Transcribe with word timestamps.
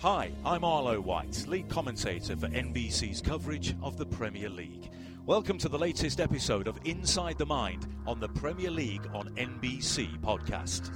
Hi, 0.00 0.30
I'm 0.44 0.62
Arlo 0.62 1.00
White, 1.00 1.44
lead 1.48 1.68
commentator 1.68 2.36
for 2.36 2.46
NBC's 2.46 3.20
coverage 3.20 3.74
of 3.82 3.98
the 3.98 4.06
Premier 4.06 4.48
League. 4.48 4.92
Welcome 5.26 5.58
to 5.58 5.68
the 5.68 5.76
latest 5.76 6.20
episode 6.20 6.68
of 6.68 6.78
Inside 6.84 7.36
the 7.36 7.46
Mind 7.46 7.84
on 8.06 8.20
the 8.20 8.28
Premier 8.28 8.70
League 8.70 9.04
on 9.12 9.30
NBC 9.30 10.20
podcast. 10.20 10.92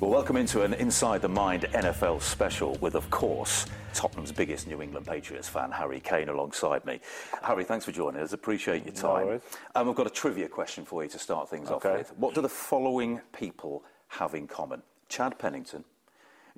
Well, 0.00 0.10
welcome 0.10 0.36
into 0.36 0.62
an 0.62 0.74
Inside 0.74 1.22
the 1.22 1.28
Mind 1.28 1.68
NFL 1.74 2.22
special 2.22 2.74
with, 2.80 2.96
of 2.96 3.08
course, 3.10 3.66
Tottenham's 3.94 4.32
biggest 4.32 4.66
New 4.66 4.82
England 4.82 5.06
Patriots 5.06 5.48
fan, 5.48 5.70
Harry 5.70 6.00
Kane, 6.00 6.28
alongside 6.28 6.84
me. 6.84 6.98
Harry, 7.40 7.62
thanks 7.62 7.84
for 7.84 7.92
joining 7.92 8.20
us. 8.20 8.32
Appreciate 8.32 8.84
your 8.84 8.94
time. 8.94 9.26
No 9.26 9.40
um, 9.76 9.88
I've 9.88 9.94
got 9.94 10.08
a 10.08 10.10
trivia 10.10 10.48
question 10.48 10.84
for 10.84 11.04
you 11.04 11.08
to 11.10 11.20
start 11.20 11.48
things 11.48 11.70
okay. 11.70 11.88
off 11.88 11.98
with. 11.98 12.18
What 12.18 12.34
do 12.34 12.40
the 12.40 12.48
following 12.48 13.20
people 13.32 13.84
have 14.08 14.34
in 14.34 14.48
common? 14.48 14.82
Chad 15.08 15.38
Pennington, 15.38 15.84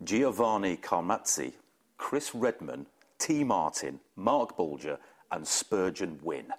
Giovanni 0.05 0.77
Carmazzi, 0.77 1.55
Chris 1.97 2.35
Redman, 2.35 2.87
Tee 3.19 3.45
Martin, 3.45 4.01
Marc 4.17 4.57
Bulger, 4.57 4.99
and 5.31 5.47
Spurgeon 5.47 6.21
Wynn. 6.23 6.53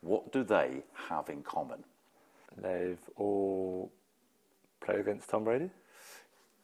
What 0.00 0.32
do 0.32 0.42
they 0.42 0.82
have 1.08 1.28
in 1.28 1.42
common? 1.42 1.84
They've 2.56 2.98
all 3.16 3.92
played 4.80 5.00
against 5.00 5.28
Tom 5.28 5.44
Brady? 5.44 5.70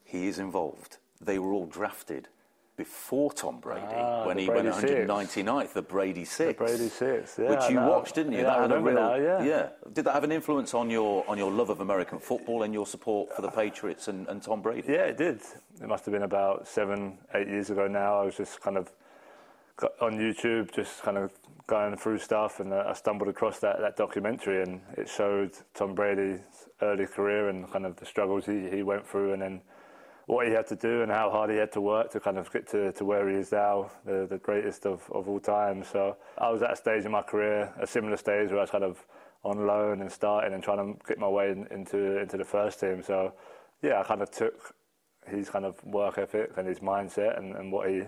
He 0.04 0.26
is 0.26 0.38
involved. 0.38 0.98
They 1.20 1.38
were 1.38 1.52
all 1.52 1.66
drafted 1.66 2.28
before 2.76 3.32
Tom 3.32 3.58
Brady 3.60 3.80
Ah, 3.88 4.26
when 4.26 4.36
he 4.38 4.48
went 4.48 4.62
Brady 4.80 5.06
199th, 5.06 5.72
the 5.72 5.82
Brady 5.82 6.24
Six. 6.24 6.58
The 6.58 6.64
Brady 6.64 6.88
Six, 6.88 7.38
yeah. 7.38 7.50
which 7.50 7.70
you 7.70 7.76
that- 7.76 7.88
watched, 7.90 8.14
didn't 8.14 8.32
you? 8.32 8.38
Yeah, 8.38 8.44
that 8.44 8.60
had 8.60 8.72
a 8.72 8.80
real, 8.80 8.94
now, 8.94 9.14
yeah. 9.14 9.68
Did 9.92 10.04
that 10.04 10.12
have 10.12 10.24
an 10.24 10.32
influence 10.32 10.74
on 10.74 10.90
your 10.90 11.24
on 11.28 11.38
your 11.38 11.50
love 11.50 11.70
of 11.70 11.80
American 11.80 12.18
football 12.18 12.62
and 12.62 12.74
your 12.74 12.86
support 12.86 13.34
for 13.34 13.42
the 13.42 13.50
Patriots 13.50 14.08
and, 14.08 14.28
and 14.28 14.42
Tom 14.42 14.60
Brady? 14.60 14.84
Yeah, 14.92 15.04
it 15.04 15.16
did. 15.16 15.40
It 15.80 15.88
must 15.88 16.04
have 16.04 16.12
been 16.12 16.22
about 16.22 16.68
seven, 16.68 17.18
eight 17.34 17.48
years 17.48 17.70
ago 17.70 17.86
now. 17.88 18.20
I 18.20 18.24
was 18.24 18.36
just 18.36 18.60
kind 18.60 18.76
of 18.76 18.92
on 20.00 20.18
YouTube, 20.18 20.72
just 20.72 21.02
kind 21.02 21.18
of 21.18 21.32
going 21.66 21.96
through 21.96 22.18
stuff, 22.18 22.60
and 22.60 22.72
uh, 22.72 22.84
I 22.86 22.92
stumbled 22.92 23.28
across 23.28 23.58
that, 23.58 23.80
that 23.80 23.96
documentary, 23.96 24.62
and 24.62 24.80
it 24.96 25.08
showed 25.08 25.52
Tom 25.74 25.94
Brady's 25.94 26.40
early 26.80 27.06
career 27.06 27.48
and 27.48 27.70
kind 27.70 27.84
of 27.84 27.96
the 27.96 28.06
struggles 28.06 28.46
he, 28.46 28.68
he 28.70 28.82
went 28.82 29.06
through, 29.06 29.32
and 29.32 29.42
then 29.42 29.60
what 30.26 30.46
he 30.46 30.52
had 30.52 30.66
to 30.66 30.76
do 30.76 31.02
and 31.02 31.10
how 31.10 31.30
hard 31.30 31.50
he 31.50 31.56
had 31.56 31.72
to 31.72 31.80
work 31.80 32.10
to 32.10 32.20
kind 32.20 32.36
of 32.36 32.52
get 32.52 32.66
to, 32.68 32.92
to 32.92 33.04
where 33.04 33.28
he 33.28 33.36
is 33.36 33.52
now, 33.52 33.90
the, 34.04 34.26
the 34.28 34.38
greatest 34.38 34.84
of, 34.84 35.08
of 35.12 35.28
all 35.28 35.38
time. 35.38 35.84
So 35.84 36.16
I 36.36 36.50
was 36.50 36.62
at 36.62 36.72
a 36.72 36.76
stage 36.76 37.04
in 37.04 37.12
my 37.12 37.22
career, 37.22 37.72
a 37.80 37.86
similar 37.86 38.16
stage 38.16 38.50
where 38.50 38.58
I 38.58 38.62
was 38.62 38.70
kind 38.70 38.84
of 38.84 39.04
on 39.44 39.66
loan 39.66 40.00
and 40.00 40.10
starting 40.10 40.52
and 40.52 40.62
trying 40.62 40.94
to 40.94 41.06
get 41.06 41.18
my 41.18 41.28
way 41.28 41.50
in, 41.52 41.66
into 41.70 42.20
into 42.20 42.36
the 42.36 42.44
first 42.44 42.80
team. 42.80 43.02
So 43.02 43.32
yeah, 43.82 44.00
I 44.00 44.02
kind 44.02 44.20
of 44.20 44.30
took 44.30 44.74
his 45.26 45.48
kind 45.48 45.64
of 45.64 45.82
work 45.84 46.18
ethic 46.18 46.50
and 46.56 46.66
his 46.66 46.80
mindset 46.80 47.38
and, 47.38 47.54
and 47.54 47.70
what 47.70 47.88
he 47.88 48.02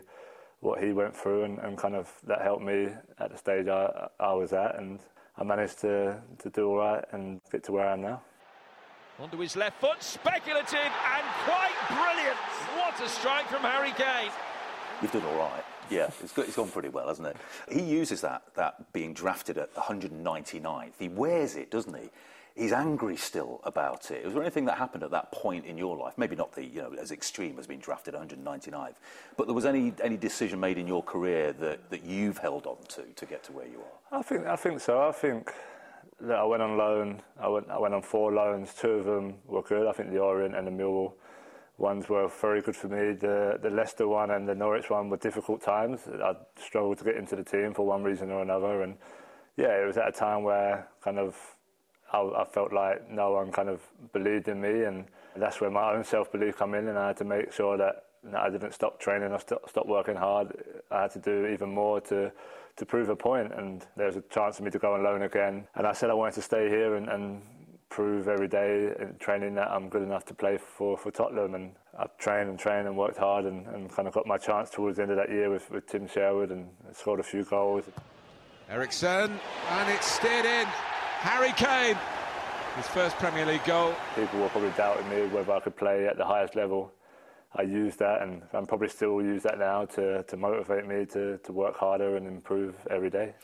what 0.61 0.83
he 0.83 0.93
went 0.93 1.17
through 1.17 1.45
and, 1.45 1.59
and 1.61 1.79
kind 1.79 1.95
of 1.95 2.13
that 2.27 2.43
helped 2.43 2.65
me 2.65 2.89
at 3.21 3.31
the 3.31 3.39
stage 3.39 3.69
I, 3.69 4.09
I 4.19 4.33
was 4.33 4.53
at 4.53 4.77
and 4.77 4.99
I 5.37 5.45
managed 5.45 5.81
to, 5.83 6.21
to 6.41 6.51
do 6.51 6.71
all 6.71 6.79
right 6.79 7.05
and 7.13 7.41
get 7.53 7.63
to 7.65 7.73
where 7.73 7.87
I 7.87 7.93
am 7.93 8.03
now. 8.03 8.23
Onto 9.21 9.39
his 9.39 9.57
left 9.57 9.81
foot, 9.81 10.01
speculative 10.03 10.79
and 10.79 11.25
quite 11.45 11.75
brilliant. 11.89 12.37
What 12.77 13.01
a 13.05 13.09
strike 13.09 13.47
from 13.49 13.63
Harry 13.63 13.91
Kane. 13.93 14.31
You've 15.03 15.11
done 15.13 15.25
all 15.25 15.39
right. 15.39 15.65
Yeah, 15.91 16.11
it's, 16.23 16.33
go- 16.33 16.43
it's 16.43 16.55
gone 16.55 16.71
pretty 16.71 16.91
well, 16.91 17.09
hasn't 17.09 17.27
it? 17.27 17.37
He 17.71 17.81
uses 17.83 18.21
that, 18.21 18.43
that 18.55 18.93
being 18.93 19.15
drafted 19.15 19.59
at 19.59 19.75
199th. 19.75 20.93
He 20.99 21.09
wears 21.09 21.57
it, 21.57 21.71
doesn't 21.71 21.95
he? 21.97 22.11
He's 22.55 22.73
angry 22.73 23.17
still 23.17 23.61
about 23.65 24.11
it. 24.11 24.25
Was 24.25 24.35
there 24.35 24.43
anything 24.43 24.65
that 24.67 24.79
happened 24.79 25.03
at 25.05 25.13
that 25.13 25.31
point 25.33 25.65
in 25.65 25.79
your 25.79 25.97
life? 25.97 26.15
Maybe 26.17 26.35
not 26.37 26.53
the, 26.53 26.65
you 26.65 26.83
know, 26.83 26.93
as 27.01 27.11
extreme 27.13 27.59
as 27.59 27.67
being 27.67 27.81
drafted 27.81 28.15
199th, 28.15 28.95
but 29.37 29.47
there 29.47 29.55
was 29.55 29.65
any, 29.65 29.93
any 30.03 30.17
decision 30.17 30.59
made 30.61 30.77
in 30.77 30.87
your 30.87 31.03
career 31.03 31.53
that, 31.55 31.89
that 31.91 32.05
you've 32.05 32.39
held 32.39 32.67
on 32.67 32.77
to 32.89 33.03
to 33.15 33.27
get 33.27 33.45
to 33.45 33.53
where 33.53 33.67
you 33.67 33.79
are? 34.13 34.19
I 34.19 34.23
think 34.23 34.47
I 34.47 34.57
think 34.57 34.81
so. 34.81 35.09
I 35.09 35.13
think 35.13 35.53
that 36.21 36.37
I 36.37 36.45
went 36.45 36.63
on 36.63 36.77
loan. 36.77 37.23
I 37.41 37.49
went 37.49 37.71
I 37.71 37.79
went 37.79 37.95
on 37.95 38.03
four 38.03 38.33
loans. 38.33 38.75
Two 38.75 38.91
of 38.91 39.05
them 39.05 39.35
were 39.47 39.63
good. 39.63 39.87
I 39.87 39.93
think 39.93 40.11
the 40.11 40.19
Orient 40.19 40.57
and 40.57 40.67
the 40.67 40.71
Millwall 40.71 41.15
ones 41.77 42.09
were 42.09 42.29
very 42.29 42.61
good 42.61 42.77
for 42.77 42.89
me. 42.89 43.15
The 43.15 43.59
the 43.63 43.71
Leicester 43.71 44.09
one 44.09 44.31
and 44.33 44.49
the 44.49 44.55
Norwich 44.55 44.91
one 44.91 45.09
were 45.11 45.17
difficult 45.17 45.63
times. 45.63 46.01
I 46.09 46.35
struggled 46.59 46.99
to 46.99 47.05
get 47.05 47.17
into 47.17 47.37
the 47.37 47.45
team 47.45 47.73
for 47.75 47.87
one 47.87 48.03
reason 48.03 48.31
or 48.31 48.43
another. 48.43 48.83
And 48.83 48.97
yeah, 49.57 49.81
it 49.83 49.87
was 49.87 49.97
at 49.97 50.09
a 50.09 50.13
time 50.13 50.43
where 50.43 50.89
kind 51.03 51.19
of 51.19 51.37
I, 52.13 52.19
I 52.19 52.45
felt 52.45 52.73
like 52.73 53.09
no 53.11 53.33
one 53.33 53.53
kind 53.53 53.69
of 53.69 53.83
believed 54.13 54.49
in 54.49 54.61
me, 54.61 54.85
and 54.85 55.05
that's 55.37 55.61
where 55.61 55.71
my 55.71 55.93
own 55.95 56.05
self 56.05 56.33
belief 56.33 56.57
come 56.57 56.75
in, 56.75 56.89
and 56.89 56.99
I 56.99 57.09
had 57.09 57.17
to 57.19 57.25
make 57.25 57.53
sure 57.53 57.77
that. 57.79 58.05
I 58.37 58.51
didn't 58.51 58.75
stop 58.75 58.99
training. 58.99 59.33
I 59.33 59.39
st- 59.39 59.61
stopped 59.69 59.87
working 59.87 60.17
hard. 60.17 60.53
I 60.91 61.03
had 61.03 61.13
to 61.13 61.21
do 61.21 61.47
even 61.47 61.73
more 61.73 62.01
to 62.01 62.33
to 62.79 62.87
prove 62.87 63.09
a 63.09 63.17
point, 63.17 63.53
and 63.55 63.85
there 63.97 64.07
was 64.07 64.17
a 64.17 64.23
chance 64.31 64.57
for 64.57 64.63
me 64.63 64.71
to 64.71 64.79
go 64.79 64.95
on 64.95 65.03
loan 65.03 65.23
again. 65.23 65.67
And 65.75 65.87
I 65.87 65.93
said 65.93 66.11
I 66.11 66.15
wanted 66.15 66.35
to 66.35 66.43
stay 66.43 66.69
here 66.69 66.95
and, 66.97 67.09
and 67.09 67.43
prove 67.89 68.29
every 68.29 68.49
day 68.49 68.93
in 68.99 69.17
training 69.19 69.55
that 69.55 69.69
I'm 69.71 69.89
good 69.89 70.03
enough 70.03 70.25
to 70.27 70.35
play 70.35 70.59
for, 70.59 70.97
for 70.97 71.11
Tottenham. 71.11 71.55
And 71.55 71.73
I've 71.99 72.17
trained 72.19 72.49
and 72.49 72.59
trained 72.59 72.87
and 72.87 72.97
worked 72.97 73.17
hard 73.17 73.45
and, 73.45 73.67
and 73.67 73.91
kind 73.91 74.07
of 74.07 74.15
got 74.15 74.27
my 74.27 74.39
chance 74.39 74.71
towards 74.71 74.97
the 74.97 75.03
end 75.03 75.11
of 75.11 75.17
that 75.17 75.31
year 75.31 75.51
with, 75.51 75.71
with 75.71 75.87
Tim 75.87 76.07
Sherwood 76.07 76.51
and 76.51 76.69
scored 76.93 77.21
a 77.21 77.25
few 77.25 77.45
goals. 77.45 77.85
Eriksen, 78.71 79.41
and 79.71 79.91
it's 79.91 80.07
steered 80.07 80.45
in. 80.45 80.67
Harry 80.67 81.53
Kane, 81.53 81.97
his 82.77 82.87
first 82.87 83.17
Premier 83.17 83.47
League 83.47 83.65
goal. 83.65 83.95
People 84.15 84.41
were 84.41 84.49
probably 84.51 84.71
doubting 84.77 85.09
me 85.09 85.27
whether 85.29 85.53
I 85.53 85.61
could 85.61 85.77
play 85.77 86.07
at 86.07 86.17
the 86.17 86.25
highest 86.25 86.55
level. 86.55 86.93
I 87.55 87.63
use 87.63 87.97
that 87.97 88.23
and 88.23 88.43
I'm 88.53 88.67
probably 88.67 88.89
still 88.89 89.23
use 89.23 89.43
that 89.45 89.59
now 89.59 89.87
to, 89.87 90.23
to 90.23 90.37
motivate 90.37 90.87
me 90.87 91.07
to, 91.07 91.39
to 91.39 91.53
work 91.53 91.77
harder 91.77 92.17
and 92.17 92.27
improve 92.27 92.75
every 92.91 93.11
day. 93.11 93.35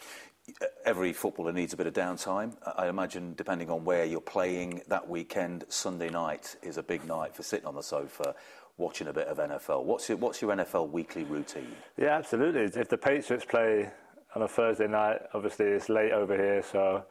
Every 0.84 1.14
footballer 1.14 1.52
needs 1.52 1.72
a 1.72 1.76
bit 1.76 1.86
of 1.86 1.94
downtime. 1.94 2.54
I 2.76 2.88
imagine, 2.88 3.32
depending 3.34 3.70
on 3.70 3.82
where 3.84 4.04
you're 4.04 4.20
playing 4.20 4.82
that 4.88 5.08
weekend, 5.08 5.64
Sunday 5.70 6.10
night 6.10 6.56
is 6.62 6.76
a 6.76 6.82
big 6.82 7.06
night 7.06 7.34
for 7.34 7.42
sitting 7.42 7.66
on 7.66 7.74
the 7.74 7.82
sofa 7.82 8.34
watching 8.76 9.06
a 9.08 9.12
bit 9.12 9.26
of 9.28 9.38
NFL. 9.38 9.84
What's 9.84 10.06
your, 10.10 10.18
what's 10.18 10.42
your 10.42 10.54
NFL 10.54 10.90
weekly 10.90 11.24
routine? 11.24 11.74
Yeah, 11.96 12.16
absolutely. 12.18 12.64
If 12.78 12.88
the 12.90 12.98
Patriots 12.98 13.46
play 13.46 13.90
on 14.34 14.42
a 14.42 14.48
Thursday 14.48 14.86
night, 14.86 15.20
obviously 15.32 15.64
it's 15.66 15.88
late 15.88 16.12
over 16.12 16.36
here, 16.36 16.62
so 16.62 17.04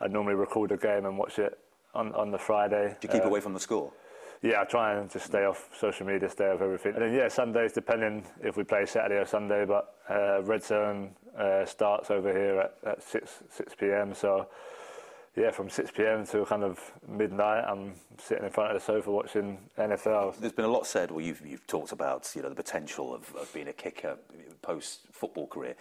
I 0.00 0.08
normally 0.08 0.34
record 0.34 0.70
a 0.72 0.76
game 0.76 1.06
and 1.06 1.16
watch 1.16 1.38
it 1.38 1.58
on, 1.94 2.12
on 2.14 2.30
the 2.32 2.38
Friday. 2.38 2.96
Do 3.00 3.08
you 3.08 3.12
keep 3.12 3.24
Uh, 3.24 3.28
away 3.28 3.40
from 3.40 3.54
the 3.54 3.60
score? 3.60 3.92
Yeah, 4.42 4.60
I 4.60 4.64
try 4.64 4.94
and 4.94 5.10
just 5.10 5.26
stay 5.26 5.44
off 5.44 5.70
social 5.78 6.06
media, 6.06 6.28
stay 6.28 6.50
off 6.50 6.60
everything. 6.60 6.94
And 6.94 7.02
then, 7.02 7.14
yeah, 7.14 7.28
Sundays, 7.28 7.72
depending 7.72 8.24
if 8.42 8.56
we 8.56 8.64
play 8.64 8.84
Saturday 8.86 9.20
or 9.20 9.24
Sunday, 9.24 9.64
but 9.64 9.94
uh, 10.10 10.42
Red 10.42 10.62
Zone 10.62 11.10
uh, 11.38 11.64
starts 11.64 12.10
over 12.10 12.30
here 12.30 12.60
at, 12.60 12.74
at 12.86 13.02
6, 13.02 13.42
6 13.48 13.74
p.m. 13.76 14.14
So, 14.14 14.48
yeah, 15.36 15.50
from 15.50 15.68
6 15.68 15.90
p.m. 15.90 16.26
to 16.26 16.44
kind 16.44 16.62
of 16.62 16.78
midnight, 17.08 17.64
I'm 17.64 17.94
sitting 18.18 18.44
in 18.44 18.50
front 18.50 18.70
of 18.70 18.80
the 18.80 18.84
sofa 18.84 19.10
watching 19.10 19.58
NFL. 19.78 20.38
There's 20.38 20.52
been 20.52 20.64
a 20.64 20.68
lot 20.68 20.86
said. 20.86 21.10
Well, 21.10 21.24
you've, 21.24 21.44
you've 21.44 21.66
talked 21.66 21.92
about 21.92 22.30
you 22.36 22.42
know 22.42 22.48
the 22.48 22.54
potential 22.54 23.14
of, 23.14 23.34
of 23.34 23.52
being 23.52 23.68
a 23.68 23.72
kicker 23.72 24.16
post 24.62 25.00
football 25.10 25.46
career. 25.46 25.74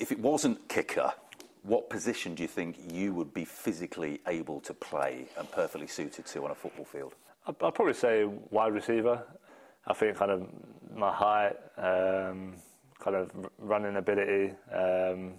If 0.00 0.10
it 0.10 0.18
wasn't 0.18 0.68
kicker, 0.68 1.12
what 1.62 1.90
position 1.90 2.34
do 2.34 2.42
you 2.42 2.48
think 2.48 2.76
you 2.90 3.12
would 3.14 3.32
be 3.32 3.44
physically 3.44 4.20
able 4.26 4.60
to 4.60 4.74
play 4.74 5.26
and 5.38 5.50
perfectly 5.50 5.86
suited 5.86 6.26
to 6.26 6.44
on 6.44 6.50
a 6.50 6.54
football 6.54 6.84
field? 6.84 7.14
I'd, 7.46 7.58
probably 7.58 7.94
say 7.94 8.24
wide 8.50 8.72
receiver. 8.72 9.22
I 9.86 9.94
think 9.94 10.16
kind 10.16 10.30
of 10.32 10.48
my 10.94 11.12
height, 11.12 11.54
um, 11.76 12.56
kind 12.98 13.16
of 13.16 13.30
running 13.58 13.96
ability. 13.96 14.52
Um, 14.72 15.34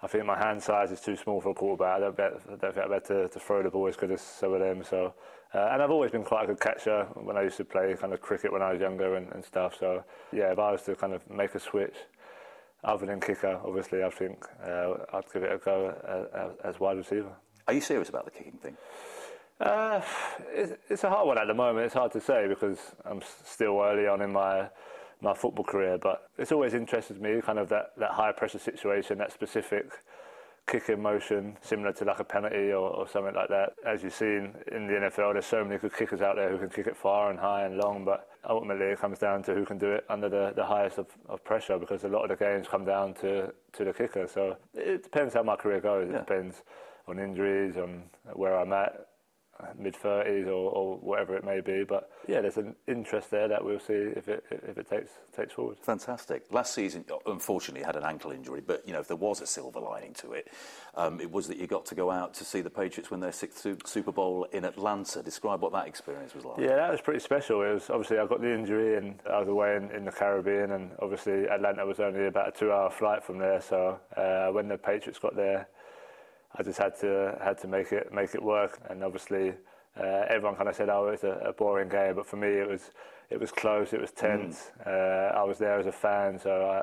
I 0.00 0.06
think 0.06 0.24
my 0.24 0.38
hand 0.38 0.62
size 0.62 0.90
is 0.90 1.00
too 1.00 1.16
small 1.16 1.40
for 1.40 1.50
a 1.50 1.54
quarterback. 1.54 1.96
I 1.96 2.00
don't, 2.00 2.16
bet, 2.16 2.32
I 2.46 2.56
don't 2.56 2.74
think 2.74 2.84
I'm 2.84 2.90
better 2.90 3.24
to, 3.24 3.28
to 3.28 3.40
throw 3.40 3.62
the 3.62 3.70
ball 3.70 3.88
as 3.88 3.96
good 3.96 4.10
as 4.10 4.20
some 4.20 4.52
of 4.52 4.60
them. 4.60 4.82
So, 4.82 5.14
uh, 5.54 5.70
and 5.72 5.82
I've 5.82 5.90
always 5.90 6.10
been 6.10 6.24
quite 6.24 6.44
a 6.44 6.46
good 6.48 6.60
catcher 6.60 7.04
when 7.14 7.36
I 7.36 7.42
used 7.42 7.56
to 7.58 7.64
play 7.64 7.94
kind 8.00 8.12
of 8.12 8.20
cricket 8.20 8.52
when 8.52 8.62
I 8.62 8.72
was 8.72 8.80
younger 8.80 9.16
and, 9.16 9.32
and 9.32 9.44
stuff. 9.44 9.76
So, 9.78 10.04
yeah, 10.32 10.52
if 10.52 10.58
I 10.58 10.72
was 10.72 10.82
to 10.82 10.94
kind 10.94 11.14
of 11.14 11.28
make 11.30 11.54
a 11.54 11.60
switch, 11.60 11.96
other 12.84 13.06
than 13.06 13.20
kicker, 13.20 13.60
obviously, 13.64 14.04
I 14.04 14.10
think 14.10 14.44
uh, 14.64 14.94
I'd 15.12 15.32
give 15.32 15.42
it 15.42 15.52
a 15.52 15.58
go 15.58 15.88
uh, 15.88 16.68
as 16.68 16.78
wide 16.78 16.96
receiver. 16.96 17.32
Are 17.66 17.74
you 17.74 17.80
serious 17.80 18.08
about 18.08 18.24
the 18.24 18.30
kicking 18.30 18.58
thing? 18.58 18.76
Uh, 19.60 20.00
it's, 20.52 20.72
it's 20.88 21.04
a 21.04 21.10
hard 21.10 21.26
one 21.26 21.38
at 21.38 21.46
the 21.46 21.54
moment. 21.54 21.86
It's 21.86 21.94
hard 21.94 22.12
to 22.12 22.20
say 22.20 22.46
because 22.48 22.78
I'm 23.04 23.20
still 23.44 23.80
early 23.80 24.06
on 24.06 24.22
in 24.22 24.32
my 24.32 24.68
my 25.20 25.34
football 25.34 25.64
career. 25.64 25.98
But 25.98 26.28
it's 26.38 26.52
always 26.52 26.74
interested 26.74 27.20
me, 27.20 27.40
kind 27.40 27.58
of 27.58 27.68
that, 27.70 27.92
that 27.96 28.10
high 28.10 28.32
pressure 28.32 28.58
situation, 28.58 29.18
that 29.18 29.32
specific 29.32 29.90
kick 30.66 30.86
kicking 30.86 31.02
motion, 31.02 31.56
similar 31.62 31.92
to 31.94 32.04
like 32.04 32.20
a 32.20 32.24
penalty 32.24 32.72
or, 32.72 32.90
or 32.90 33.08
something 33.08 33.34
like 33.34 33.48
that. 33.48 33.72
As 33.86 34.02
you've 34.02 34.14
seen 34.14 34.54
in 34.70 34.86
the 34.86 34.94
NFL, 34.94 35.32
there's 35.32 35.46
so 35.46 35.64
many 35.64 35.78
good 35.78 35.96
kickers 35.96 36.20
out 36.20 36.36
there 36.36 36.50
who 36.50 36.58
can 36.58 36.68
kick 36.68 36.86
it 36.86 36.96
far 36.96 37.30
and 37.30 37.38
high 37.38 37.64
and 37.64 37.78
long, 37.78 38.04
but 38.04 38.28
ultimately 38.48 38.86
it 38.86 39.00
comes 39.00 39.18
down 39.18 39.42
to 39.44 39.54
who 39.54 39.64
can 39.64 39.78
do 39.78 39.90
it 39.92 40.04
under 40.10 40.28
the, 40.28 40.52
the 40.54 40.64
highest 40.64 40.98
of, 40.98 41.06
of 41.26 41.42
pressure 41.42 41.78
because 41.78 42.04
a 42.04 42.08
lot 42.08 42.22
of 42.22 42.38
the 42.38 42.44
games 42.44 42.66
come 42.68 42.84
down 42.84 43.14
to, 43.14 43.52
to 43.72 43.84
the 43.84 43.94
kicker. 43.94 44.28
So 44.28 44.58
it 44.74 45.02
depends 45.02 45.32
how 45.32 45.42
my 45.42 45.56
career 45.56 45.80
goes. 45.80 46.08
Yeah. 46.10 46.18
It 46.18 46.26
depends 46.26 46.62
on 47.06 47.18
injuries, 47.18 47.78
on 47.78 48.02
where 48.34 48.58
I'm 48.58 48.74
at 48.74 49.07
mid 49.78 49.94
30s 49.94 50.46
or, 50.46 50.50
or, 50.50 50.96
whatever 50.98 51.36
it 51.36 51.44
may 51.44 51.60
be. 51.60 51.84
But 51.84 52.10
yeah, 52.26 52.40
there's 52.40 52.56
an 52.56 52.74
interest 52.86 53.30
there 53.30 53.48
that 53.48 53.64
we'll 53.64 53.80
see 53.80 53.94
if 53.94 54.28
it 54.28 54.44
if 54.50 54.78
it 54.78 54.88
takes 54.88 55.10
takes 55.36 55.52
forward. 55.52 55.78
Fantastic. 55.82 56.44
Last 56.50 56.74
season, 56.74 57.04
unfortunately, 57.26 57.84
had 57.84 57.96
an 57.96 58.04
ankle 58.04 58.30
injury, 58.30 58.62
but 58.64 58.86
you 58.86 58.92
know 58.92 59.00
if 59.00 59.08
there 59.08 59.16
was 59.16 59.40
a 59.40 59.46
silver 59.46 59.80
lining 59.80 60.14
to 60.14 60.32
it, 60.32 60.48
um, 60.94 61.20
it 61.20 61.30
was 61.30 61.48
that 61.48 61.58
you 61.58 61.66
got 61.66 61.86
to 61.86 61.94
go 61.94 62.10
out 62.10 62.34
to 62.34 62.44
see 62.44 62.60
the 62.60 62.70
Patriots 62.70 63.10
win 63.10 63.20
their 63.20 63.32
sixth 63.32 63.66
Super 63.86 64.12
Bowl 64.12 64.46
in 64.52 64.64
Atlanta. 64.64 65.22
Describe 65.22 65.60
what 65.60 65.72
that 65.72 65.86
experience 65.86 66.34
was 66.34 66.44
like. 66.44 66.58
Yeah, 66.58 66.76
that 66.76 66.90
was 66.90 67.00
pretty 67.00 67.20
special. 67.20 67.62
It 67.62 67.74
was 67.74 67.90
obviously 67.90 68.18
I 68.18 68.26
got 68.26 68.40
the 68.40 68.52
injury 68.52 68.96
and 68.96 69.18
I 69.30 69.38
was 69.38 69.48
away 69.48 69.76
in, 69.76 69.90
in 69.90 70.04
the 70.04 70.12
Caribbean, 70.12 70.72
and 70.72 70.90
obviously 71.00 71.48
Atlanta 71.48 71.84
was 71.84 72.00
only 72.00 72.26
about 72.26 72.48
a 72.48 72.52
two-hour 72.52 72.90
flight 72.90 73.22
from 73.24 73.38
there. 73.38 73.60
So 73.60 73.98
uh, 74.16 74.48
when 74.48 74.68
the 74.68 74.78
Patriots 74.78 75.18
got 75.18 75.36
there 75.36 75.68
I 76.56 76.62
just 76.62 76.78
had 76.78 76.98
to 77.00 77.38
had 77.42 77.58
to 77.58 77.68
make 77.68 77.92
it 77.92 78.12
make 78.12 78.34
it 78.34 78.42
work. 78.42 78.80
And 78.88 79.04
obviously, 79.04 79.54
uh, 79.98 80.24
everyone 80.28 80.56
kind 80.56 80.68
of 80.68 80.76
said, 80.76 80.88
"Oh, 80.88 81.08
it's 81.08 81.24
a, 81.24 81.40
a, 81.44 81.52
boring 81.52 81.88
game," 81.88 82.14
but 82.14 82.26
for 82.26 82.36
me, 82.36 82.48
it 82.48 82.68
was 82.68 82.90
it 83.30 83.38
was 83.38 83.50
close. 83.50 83.92
It 83.92 84.00
was 84.00 84.10
tense. 84.10 84.70
Mm. 84.86 84.86
Uh, 84.86 85.38
I 85.38 85.42
was 85.44 85.58
there 85.58 85.78
as 85.78 85.86
a 85.86 85.92
fan, 85.92 86.38
so 86.38 86.50
I, 86.66 86.82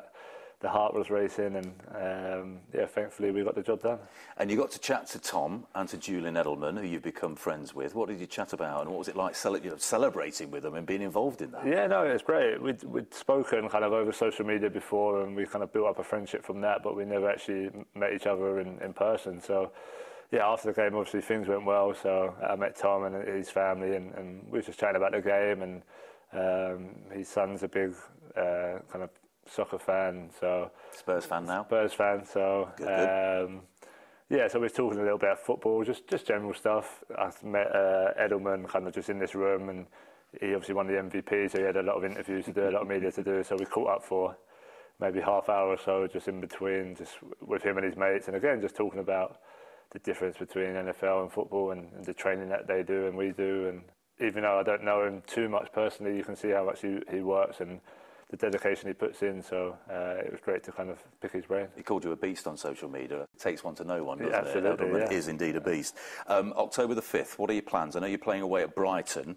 the 0.66 0.72
heart 0.72 0.94
was 0.94 1.10
racing, 1.10 1.54
and 1.54 1.72
um, 1.94 2.58
yeah, 2.74 2.86
thankfully 2.86 3.30
we 3.30 3.44
got 3.44 3.54
the 3.54 3.62
job 3.62 3.82
done. 3.82 4.00
And 4.36 4.50
you 4.50 4.56
got 4.56 4.72
to 4.72 4.80
chat 4.80 5.06
to 5.10 5.20
Tom 5.20 5.64
and 5.76 5.88
to 5.90 5.96
Julian 5.96 6.34
Edelman, 6.34 6.76
who 6.80 6.84
you've 6.84 7.04
become 7.04 7.36
friends 7.36 7.72
with. 7.72 7.94
What 7.94 8.08
did 8.08 8.18
you 8.18 8.26
chat 8.26 8.52
about, 8.52 8.80
and 8.80 8.90
what 8.90 8.98
was 8.98 9.06
it 9.06 9.14
like 9.14 9.36
cele- 9.36 9.58
you 9.58 9.70
know, 9.70 9.76
celebrating 9.76 10.50
with 10.50 10.64
them 10.64 10.74
and 10.74 10.84
being 10.84 11.02
involved 11.02 11.40
in 11.40 11.52
that? 11.52 11.64
Yeah, 11.64 11.86
no, 11.86 12.04
it 12.04 12.12
was 12.12 12.22
great. 12.22 12.60
We'd, 12.60 12.82
we'd 12.82 13.14
spoken 13.14 13.68
kind 13.68 13.84
of 13.84 13.92
over 13.92 14.10
social 14.10 14.44
media 14.44 14.68
before, 14.68 15.22
and 15.22 15.36
we 15.36 15.46
kind 15.46 15.62
of 15.62 15.72
built 15.72 15.86
up 15.86 16.00
a 16.00 16.02
friendship 16.02 16.44
from 16.44 16.60
that, 16.62 16.82
but 16.82 16.96
we 16.96 17.04
never 17.04 17.30
actually 17.30 17.70
met 17.94 18.12
each 18.12 18.26
other 18.26 18.58
in, 18.58 18.80
in 18.80 18.92
person. 18.92 19.40
So 19.40 19.70
yeah, 20.32 20.48
after 20.48 20.72
the 20.72 20.74
game, 20.74 20.96
obviously 20.96 21.20
things 21.20 21.46
went 21.46 21.64
well. 21.64 21.94
So 21.94 22.34
I 22.44 22.56
met 22.56 22.74
Tom 22.74 23.04
and 23.04 23.14
his 23.28 23.50
family, 23.50 23.94
and, 23.94 24.12
and 24.14 24.42
we 24.50 24.58
were 24.58 24.62
just 24.62 24.80
chatting 24.80 24.96
about 24.96 25.12
the 25.12 25.20
game. 25.20 25.62
And 25.62 25.82
um, 26.32 27.16
his 27.16 27.28
son's 27.28 27.62
a 27.62 27.68
big 27.68 27.94
uh, 28.36 28.80
kind 28.90 29.04
of 29.04 29.10
soccer 29.48 29.78
fan, 29.78 30.30
so 30.40 30.70
Spurs 30.92 31.24
fan 31.24 31.46
now. 31.46 31.64
Spurs 31.64 31.92
fan, 31.92 32.24
so 32.24 32.70
good, 32.76 32.86
good. 32.86 33.44
Um, 33.44 33.60
yeah. 34.28 34.48
So 34.48 34.58
we 34.58 34.66
are 34.66 34.70
talking 34.70 34.98
a 34.98 35.02
little 35.02 35.18
bit 35.18 35.30
about 35.30 35.44
football, 35.44 35.84
just 35.84 36.08
just 36.08 36.26
general 36.26 36.54
stuff. 36.54 37.04
I 37.16 37.30
met 37.42 37.68
uh, 37.74 38.12
Edelman 38.20 38.68
kind 38.68 38.86
of 38.86 38.94
just 38.94 39.08
in 39.08 39.18
this 39.18 39.34
room, 39.34 39.68
and 39.68 39.86
he 40.40 40.54
obviously 40.54 40.74
won 40.74 40.86
the 40.86 40.94
MVP, 40.94 41.50
so 41.50 41.58
he 41.58 41.64
had 41.64 41.76
a 41.76 41.82
lot 41.82 41.96
of 41.96 42.04
interviews 42.04 42.44
to 42.46 42.52
do, 42.52 42.68
a 42.68 42.70
lot 42.70 42.82
of 42.82 42.88
media 42.88 43.12
to 43.12 43.22
do. 43.22 43.42
So 43.42 43.56
we 43.58 43.64
caught 43.64 43.88
up 43.88 44.04
for 44.04 44.36
maybe 45.00 45.20
half 45.20 45.48
hour 45.48 45.68
or 45.68 45.78
so, 45.78 46.06
just 46.06 46.28
in 46.28 46.40
between, 46.40 46.96
just 46.96 47.18
with 47.40 47.62
him 47.62 47.76
and 47.76 47.86
his 47.86 47.96
mates, 47.96 48.28
and 48.28 48.36
again, 48.36 48.60
just 48.60 48.76
talking 48.76 49.00
about 49.00 49.40
the 49.92 49.98
difference 50.00 50.36
between 50.36 50.66
NFL 50.66 51.22
and 51.22 51.32
football 51.32 51.70
and, 51.70 51.92
and 51.92 52.04
the 52.04 52.14
training 52.14 52.48
that 52.48 52.66
they 52.66 52.82
do 52.82 53.06
and 53.06 53.16
we 53.16 53.30
do, 53.30 53.68
and 53.68 53.82
even 54.20 54.42
though 54.42 54.58
I 54.58 54.62
don't 54.62 54.84
know 54.84 55.04
him 55.04 55.22
too 55.26 55.48
much 55.48 55.70
personally, 55.72 56.16
you 56.16 56.24
can 56.24 56.36
see 56.36 56.50
how 56.50 56.64
much 56.64 56.80
he, 56.80 56.98
he 57.10 57.20
works 57.20 57.60
and 57.60 57.80
the 58.30 58.36
dedication 58.36 58.88
he 58.88 58.94
puts 58.94 59.22
in. 59.22 59.42
So 59.42 59.76
uh, 59.90 60.24
it 60.24 60.30
was 60.30 60.40
great 60.40 60.62
to 60.64 60.72
kind 60.72 60.90
of 60.90 60.98
pick 61.20 61.32
his 61.32 61.46
brain. 61.46 61.68
He 61.76 61.82
called 61.82 62.04
you 62.04 62.12
a 62.12 62.16
beast 62.16 62.46
on 62.46 62.56
social 62.56 62.88
media. 62.88 63.22
It 63.22 63.40
takes 63.40 63.62
one 63.62 63.74
to 63.76 63.84
know 63.84 64.02
one, 64.04 64.18
doesn't 64.18 64.32
yeah, 64.32 64.38
absolutely, 64.40 65.00
it? 65.00 65.10
Yeah. 65.10 65.16
is 65.16 65.28
indeed 65.28 65.56
a 65.56 65.60
beast. 65.60 65.96
Um, 66.26 66.52
October 66.56 66.94
the 66.94 67.02
5th, 67.02 67.38
what 67.38 67.50
are 67.50 67.54
your 67.54 67.62
plans? 67.62 67.96
I 67.96 68.00
know 68.00 68.06
you're 68.06 68.18
playing 68.18 68.42
away 68.42 68.62
at 68.62 68.74
Brighton. 68.74 69.36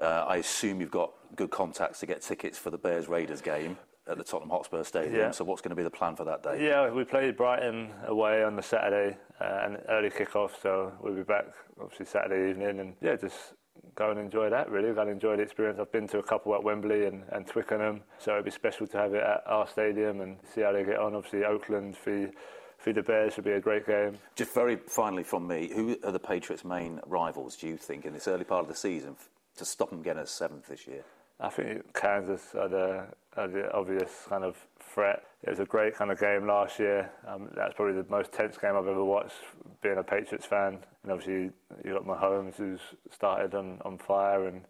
Uh, 0.00 0.24
I 0.28 0.36
assume 0.36 0.80
you've 0.80 0.90
got 0.90 1.12
good 1.36 1.50
contacts 1.50 2.00
to 2.00 2.06
get 2.06 2.22
tickets 2.22 2.58
for 2.58 2.70
the 2.70 2.78
Bears 2.78 3.08
Raiders 3.08 3.40
game 3.40 3.76
at 4.08 4.16
the 4.16 4.24
Tottenham 4.24 4.50
Hotspur 4.50 4.82
Stadium. 4.84 5.14
Yeah. 5.14 5.30
So 5.30 5.44
what's 5.44 5.60
going 5.60 5.70
to 5.70 5.76
be 5.76 5.82
the 5.82 5.90
plan 5.90 6.16
for 6.16 6.24
that 6.24 6.42
day? 6.42 6.66
Yeah, 6.66 6.90
we 6.90 7.04
played 7.04 7.36
Brighton 7.36 7.90
away 8.06 8.42
on 8.42 8.56
the 8.56 8.62
Saturday 8.62 9.16
uh, 9.40 9.60
and 9.64 9.78
early 9.88 10.10
kick-off, 10.10 10.58
so 10.62 10.92
we'll 11.00 11.14
be 11.14 11.22
back 11.22 11.46
obviously 11.80 12.06
Saturday 12.06 12.50
evening 12.50 12.80
and 12.80 12.94
yeah, 13.00 13.16
just 13.16 13.54
go 13.98 14.10
and 14.10 14.20
enjoy 14.20 14.48
that 14.48 14.70
really. 14.70 14.94
Go 14.94 15.02
and 15.02 15.10
enjoy 15.10 15.36
the 15.36 15.42
experience. 15.42 15.78
I've 15.80 15.90
been 15.90 16.06
to 16.08 16.18
a 16.18 16.22
couple 16.22 16.54
at 16.54 16.62
Wembley 16.62 17.06
and, 17.06 17.24
and 17.32 17.46
Twickenham, 17.46 18.02
so 18.18 18.32
it'd 18.32 18.44
be 18.44 18.50
special 18.52 18.86
to 18.86 18.96
have 18.96 19.12
it 19.12 19.22
at 19.22 19.42
our 19.46 19.66
stadium 19.66 20.20
and 20.20 20.36
see 20.54 20.60
how 20.60 20.72
they 20.72 20.84
get 20.84 20.98
on. 20.98 21.14
Obviously, 21.14 21.44
Oakland 21.44 21.96
for 21.96 22.30
for 22.78 22.92
the 22.92 23.02
Bears 23.02 23.34
should 23.34 23.44
be 23.44 23.50
a 23.50 23.60
great 23.60 23.86
game. 23.86 24.18
Just 24.36 24.54
very 24.54 24.76
finally 24.76 25.24
from 25.24 25.48
me, 25.48 25.68
who 25.74 25.98
are 26.04 26.12
the 26.12 26.20
Patriots' 26.20 26.64
main 26.64 27.00
rivals? 27.06 27.56
Do 27.56 27.66
you 27.66 27.76
think 27.76 28.04
in 28.04 28.12
this 28.12 28.28
early 28.28 28.44
part 28.44 28.62
of 28.62 28.68
the 28.68 28.76
season 28.76 29.16
to 29.56 29.64
stop 29.64 29.90
them 29.90 30.00
getting 30.00 30.22
a 30.22 30.26
seventh 30.26 30.68
this 30.68 30.86
year? 30.86 31.02
I 31.40 31.48
think 31.48 31.92
Kansas 31.92 32.54
are 32.54 32.68
the, 32.68 33.06
the 33.46 33.72
obvious 33.72 34.10
kind 34.28 34.44
of 34.44 34.56
threat. 34.80 35.22
It 35.42 35.50
was 35.50 35.60
a 35.60 35.64
great 35.64 35.94
kind 35.94 36.10
of 36.10 36.18
game 36.18 36.46
last 36.46 36.78
year. 36.78 37.10
Um, 37.26 37.48
that's 37.54 37.74
probably 37.74 38.02
the 38.02 38.08
most 38.10 38.32
tense 38.32 38.58
game 38.58 38.74
I've 38.76 38.88
ever 38.88 39.04
watched, 39.04 39.36
being 39.82 39.98
a 39.98 40.02
Patriots 40.02 40.46
fan. 40.46 40.78
And 41.02 41.12
obviously, 41.12 41.50
you 41.84 41.92
got 41.92 42.04
Mahomes, 42.04 42.56
who's 42.56 42.80
started 43.10 43.54
on, 43.54 43.78
on 43.84 43.98
fire. 43.98 44.48
And 44.48 44.62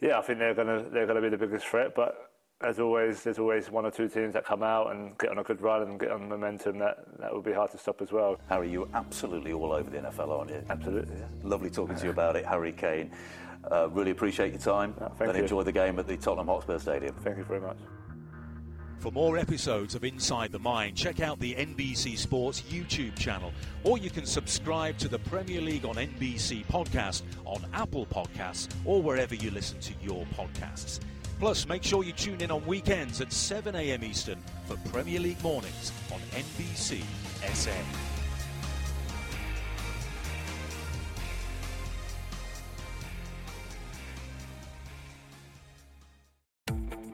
yeah, 0.00 0.18
I 0.18 0.22
think 0.22 0.38
they're 0.38 0.54
gonna 0.54 0.84
they're 0.90 1.06
gonna 1.06 1.20
be 1.20 1.28
the 1.28 1.36
biggest 1.36 1.66
threat. 1.66 1.94
But 1.94 2.30
as 2.62 2.78
always, 2.78 3.22
there's 3.22 3.38
always 3.38 3.70
one 3.70 3.84
or 3.84 3.90
two 3.90 4.08
teams 4.08 4.34
that 4.34 4.44
come 4.44 4.62
out 4.62 4.92
and 4.92 5.18
get 5.18 5.30
on 5.30 5.38
a 5.38 5.42
good 5.42 5.60
run 5.60 5.82
and 5.82 6.00
get 6.00 6.10
on 6.10 6.28
momentum. 6.28 6.78
That 6.78 7.04
that 7.18 7.32
will 7.32 7.42
be 7.42 7.52
hard 7.52 7.70
to 7.72 7.78
stop 7.78 8.00
as 8.00 8.12
well. 8.12 8.40
Harry, 8.48 8.70
you're 8.70 8.88
absolutely 8.94 9.52
all 9.52 9.72
over 9.72 9.90
the 9.90 9.98
NFL, 9.98 10.30
aren't 10.30 10.50
you? 10.50 10.64
Absolutely. 10.70 11.16
Yeah. 11.16 11.26
Lovely 11.48 11.70
talking 11.70 11.96
to 11.96 12.04
you 12.04 12.10
about 12.10 12.36
it, 12.36 12.46
Harry 12.46 12.72
Kane. 12.72 13.10
Uh, 13.70 13.88
really 13.90 14.10
appreciate 14.10 14.52
your 14.52 14.60
time 14.60 14.94
no, 15.00 15.12
and 15.20 15.36
you. 15.36 15.42
enjoy 15.42 15.62
the 15.62 15.72
game 15.72 15.98
at 15.98 16.06
the 16.06 16.16
Tottenham 16.16 16.46
Hotspur 16.48 16.78
Stadium. 16.78 17.14
Thank 17.22 17.38
you 17.38 17.44
very 17.44 17.60
much. 17.60 17.78
For 18.98 19.10
more 19.10 19.36
episodes 19.36 19.96
of 19.96 20.04
Inside 20.04 20.52
the 20.52 20.60
Mind, 20.60 20.96
check 20.96 21.18
out 21.18 21.40
the 21.40 21.54
NBC 21.54 22.16
Sports 22.16 22.62
YouTube 22.70 23.18
channel, 23.18 23.52
or 23.82 23.98
you 23.98 24.10
can 24.10 24.24
subscribe 24.24 24.96
to 24.98 25.08
the 25.08 25.18
Premier 25.18 25.60
League 25.60 25.84
on 25.84 25.96
NBC 25.96 26.64
podcast 26.66 27.22
on 27.44 27.66
Apple 27.72 28.06
Podcasts 28.06 28.68
or 28.84 29.02
wherever 29.02 29.34
you 29.34 29.50
listen 29.50 29.80
to 29.80 29.92
your 30.00 30.24
podcasts. 30.36 31.00
Plus, 31.40 31.66
make 31.66 31.82
sure 31.82 32.04
you 32.04 32.12
tune 32.12 32.40
in 32.40 32.52
on 32.52 32.64
weekends 32.64 33.20
at 33.20 33.32
7 33.32 33.74
a.m. 33.74 34.04
Eastern 34.04 34.38
for 34.66 34.76
Premier 34.92 35.18
League 35.18 35.42
mornings 35.42 35.90
on 36.12 36.20
NBC 36.30 37.02
SA. 37.52 38.11